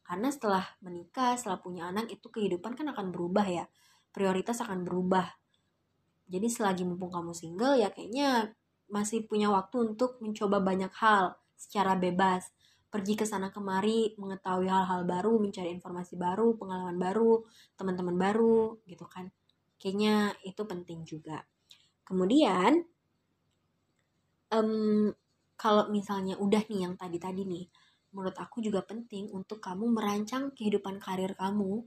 karena 0.06 0.30
setelah 0.30 0.62
menikah 0.86 1.34
setelah 1.34 1.58
punya 1.58 1.90
anak 1.90 2.06
itu 2.14 2.30
kehidupan 2.30 2.78
kan 2.78 2.86
akan 2.94 3.10
berubah 3.10 3.42
ya 3.50 3.66
prioritas 4.16 4.64
akan 4.64 4.88
berubah. 4.88 5.28
Jadi 6.32 6.48
selagi 6.48 6.88
mumpung 6.88 7.12
kamu 7.12 7.36
single 7.36 7.76
ya 7.76 7.92
kayaknya 7.92 8.56
masih 8.88 9.28
punya 9.28 9.52
waktu 9.52 9.94
untuk 9.94 10.24
mencoba 10.24 10.64
banyak 10.64 10.90
hal 10.96 11.36
secara 11.60 12.00
bebas. 12.00 12.48
Pergi 12.88 13.20
ke 13.20 13.28
sana 13.28 13.52
kemari 13.52 14.16
mengetahui 14.16 14.72
hal-hal 14.72 15.04
baru 15.04 15.36
mencari 15.36 15.68
informasi 15.76 16.16
baru 16.16 16.56
pengalaman 16.56 16.96
baru 16.96 17.44
teman-teman 17.76 18.16
baru 18.16 18.80
gitu 18.88 19.04
kan. 19.04 19.28
Kayaknya 19.76 20.32
itu 20.48 20.64
penting 20.64 21.04
juga. 21.04 21.44
Kemudian 22.08 22.88
um, 24.56 25.12
kalau 25.60 25.92
misalnya 25.92 26.40
udah 26.40 26.64
nih 26.72 26.88
yang 26.88 26.96
tadi-tadi 26.96 27.44
nih 27.44 27.68
menurut 28.16 28.40
aku 28.40 28.64
juga 28.64 28.80
penting 28.80 29.28
untuk 29.36 29.60
kamu 29.60 29.92
merancang 29.92 30.56
kehidupan 30.56 31.04
karir 31.04 31.36
kamu 31.36 31.84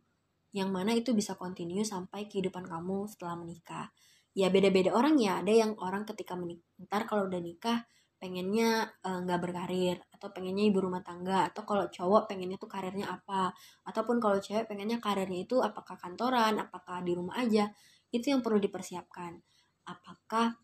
yang 0.53 0.73
mana 0.73 0.97
itu 0.97 1.13
bisa 1.13 1.37
continue 1.37 1.85
sampai 1.85 2.27
kehidupan 2.27 2.65
kamu 2.65 3.09
setelah 3.09 3.37
menikah. 3.37 3.87
Ya 4.33 4.49
beda-beda 4.49 4.95
orang 4.95 5.19
ya, 5.21 5.43
ada 5.43 5.53
yang 5.53 5.75
orang 5.83 6.07
ketika 6.09 6.39
menikah, 6.39 6.65
ntar 6.87 7.05
kalau 7.05 7.27
udah 7.27 7.41
nikah 7.43 7.85
pengennya 8.19 8.91
eh, 9.07 9.19
nggak 9.23 9.39
uh, 9.39 9.43
berkarir 9.43 9.97
atau 10.11 10.35
pengennya 10.35 10.67
ibu 10.67 10.83
rumah 10.83 11.07
tangga 11.07 11.47
atau 11.47 11.63
kalau 11.63 11.87
cowok 11.87 12.27
pengennya 12.27 12.59
tuh 12.59 12.67
karirnya 12.67 13.07
apa 13.07 13.55
ataupun 13.87 14.19
kalau 14.19 14.43
cewek 14.43 14.67
pengennya 14.67 14.99
karirnya 14.99 15.47
itu 15.47 15.63
apakah 15.63 15.95
kantoran 15.95 16.59
apakah 16.59 16.99
di 17.07 17.15
rumah 17.15 17.39
aja 17.39 17.71
itu 18.11 18.35
yang 18.35 18.43
perlu 18.43 18.59
dipersiapkan. 18.59 19.39
Apakah 19.87 20.59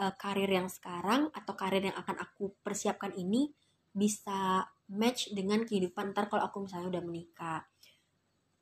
uh, 0.00 0.14
karir 0.16 0.48
yang 0.48 0.72
sekarang 0.72 1.28
atau 1.36 1.52
karir 1.52 1.84
yang 1.84 1.96
akan 2.00 2.16
aku 2.18 2.56
persiapkan 2.64 3.12
ini 3.14 3.52
bisa 3.94 4.64
match 4.90 5.30
dengan 5.36 5.62
kehidupan 5.62 6.16
ntar 6.16 6.26
kalau 6.32 6.48
aku 6.48 6.66
misalnya 6.66 6.98
udah 6.98 7.04
menikah 7.04 7.60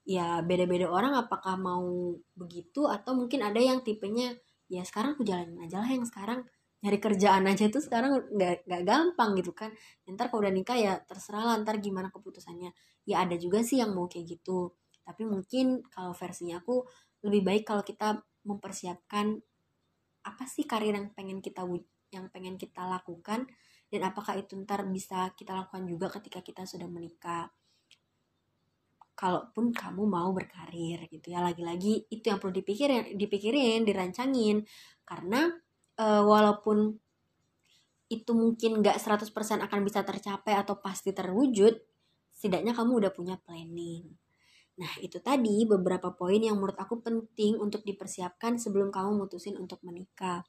ya 0.03 0.43
beda-beda 0.43 0.91
orang 0.91 1.15
apakah 1.15 1.55
mau 1.55 2.17
begitu 2.35 2.91
atau 2.91 3.15
mungkin 3.15 3.47
ada 3.47 3.63
yang 3.63 3.87
tipenya 3.87 4.35
ya 4.67 4.83
sekarang 4.83 5.15
aku 5.15 5.23
jalanin 5.23 5.59
aja 5.63 5.79
lah 5.79 5.91
yang 5.91 6.03
sekarang 6.03 6.43
nyari 6.83 6.99
kerjaan 6.99 7.47
aja 7.47 7.71
tuh 7.71 7.79
sekarang 7.79 8.11
nggak 8.35 8.67
nggak 8.67 8.83
gampang 8.83 9.39
gitu 9.39 9.55
kan. 9.55 9.71
Ntar 10.03 10.29
kalau 10.35 10.43
udah 10.43 10.55
nikah 10.55 10.75
ya 10.75 10.99
terserah 11.07 11.47
lah 11.47 11.57
ntar 11.63 11.79
gimana 11.79 12.11
keputusannya. 12.11 12.75
Ya 13.07 13.23
ada 13.23 13.39
juga 13.39 13.63
sih 13.63 13.79
yang 13.79 13.95
mau 13.95 14.11
kayak 14.11 14.39
gitu. 14.39 14.75
Tapi 15.07 15.23
mungkin 15.23 15.87
kalau 15.87 16.11
versinya 16.11 16.59
aku 16.59 16.83
lebih 17.23 17.43
baik 17.47 17.63
kalau 17.71 17.87
kita 17.87 18.19
mempersiapkan 18.43 19.39
apa 20.27 20.45
sih 20.51 20.67
karir 20.67 20.95
yang 20.95 21.15
pengen 21.15 21.39
kita 21.39 21.63
yang 22.11 22.27
pengen 22.35 22.59
kita 22.59 22.83
lakukan 22.87 23.47
dan 23.91 24.01
apakah 24.03 24.39
itu 24.39 24.59
ntar 24.67 24.83
bisa 24.91 25.31
kita 25.39 25.55
lakukan 25.55 25.87
juga 25.87 26.11
ketika 26.19 26.43
kita 26.43 26.63
sudah 26.67 26.87
menikah 26.91 27.51
kalaupun 29.23 29.71
kamu 29.71 30.03
mau 30.03 30.35
berkarir 30.35 31.07
gitu 31.07 31.31
ya. 31.31 31.39
Lagi-lagi 31.39 32.11
itu 32.11 32.27
yang 32.27 32.43
perlu 32.43 32.59
dipikirin 32.59 33.15
dipikirin 33.15 33.87
dirancangin. 33.87 34.67
Karena 35.07 35.47
e, 35.95 36.07
walaupun 36.27 36.91
itu 38.11 38.33
mungkin 38.35 38.83
gak 38.83 38.99
100% 38.99 39.31
akan 39.63 39.81
bisa 39.87 40.03
tercapai 40.03 40.59
atau 40.59 40.83
pasti 40.83 41.15
terwujud 41.15 41.79
setidaknya 42.35 42.75
kamu 42.75 43.07
udah 43.07 43.13
punya 43.15 43.39
planning. 43.39 44.11
Nah 44.83 44.93
itu 44.99 45.23
tadi 45.23 45.63
beberapa 45.71 46.11
poin 46.11 46.43
yang 46.43 46.59
menurut 46.59 46.75
aku 46.75 46.99
penting 46.99 47.63
untuk 47.63 47.87
dipersiapkan 47.87 48.59
sebelum 48.59 48.91
kamu 48.91 49.15
mutusin 49.15 49.55
untuk 49.55 49.79
menikah. 49.87 50.43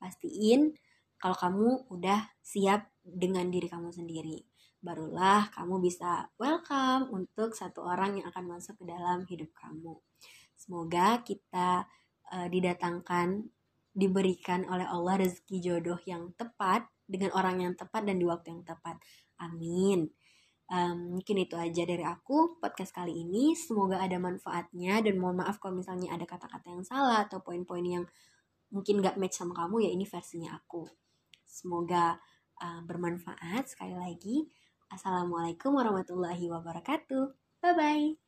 Pastiin 0.00 0.72
kalau 1.20 1.36
kamu 1.36 1.92
udah 1.92 2.32
siap 2.40 2.88
dengan 3.04 3.52
diri 3.52 3.68
kamu 3.68 3.92
sendiri. 3.92 4.57
Barulah 4.78 5.50
kamu 5.50 5.82
bisa 5.82 6.30
welcome 6.38 7.10
untuk 7.10 7.50
satu 7.50 7.82
orang 7.82 8.22
yang 8.22 8.30
akan 8.30 8.58
masuk 8.58 8.78
ke 8.78 8.84
dalam 8.86 9.26
hidup 9.26 9.50
kamu. 9.58 9.98
Semoga 10.54 11.18
kita 11.26 11.82
uh, 12.30 12.46
didatangkan, 12.46 13.42
diberikan 13.90 14.62
oleh 14.70 14.86
Allah 14.86 15.26
rezeki 15.26 15.56
jodoh 15.58 15.98
yang 16.06 16.30
tepat 16.38 16.86
dengan 17.10 17.34
orang 17.34 17.64
yang 17.64 17.74
tepat 17.74 18.06
dan 18.06 18.22
di 18.22 18.26
waktu 18.28 18.54
yang 18.54 18.62
tepat. 18.62 19.02
Amin. 19.42 20.14
Um, 20.68 21.16
mungkin 21.16 21.40
itu 21.40 21.56
aja 21.56 21.82
dari 21.88 22.04
aku 22.04 22.60
podcast 22.60 22.92
kali 22.94 23.24
ini. 23.24 23.58
Semoga 23.58 23.98
ada 23.98 24.20
manfaatnya 24.20 25.00
dan 25.02 25.18
mohon 25.18 25.40
maaf 25.40 25.58
kalau 25.58 25.80
misalnya 25.80 26.14
ada 26.14 26.28
kata-kata 26.28 26.70
yang 26.70 26.84
salah 26.84 27.26
atau 27.26 27.40
poin-poin 27.40 27.82
yang 27.82 28.04
mungkin 28.68 29.00
gak 29.00 29.16
match 29.16 29.40
sama 29.40 29.56
kamu 29.56 29.88
ya 29.88 29.90
ini 29.90 30.04
versinya 30.04 30.54
aku. 30.54 30.84
Semoga 31.48 32.20
uh, 32.60 32.80
bermanfaat. 32.84 33.72
Sekali 33.72 33.96
lagi, 33.96 34.44
Assalamualaikum 34.88 35.76
warahmatullahi 35.76 36.48
wabarakatuh. 36.48 37.24
Bye 37.60 37.74
bye. 37.76 38.27